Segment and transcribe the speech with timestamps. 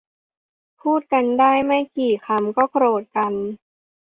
[0.81, 3.33] พูดกันได้ไม่กี่คำก็โกรธกัน